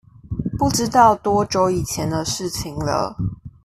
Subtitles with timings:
[0.57, 3.15] 不知道多久以前的事情了